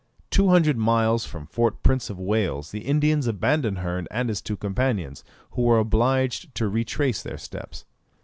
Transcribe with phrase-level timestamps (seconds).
[0.31, 4.57] Two hundred miles from Fort Prince of Wales the Indians abandoned Hearn and his two
[4.57, 7.85] companions, who were obliged to retrace their steps.